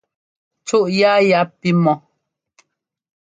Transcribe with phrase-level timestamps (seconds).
[0.67, 1.95] Cúʼ yáa ya pí mɔ́.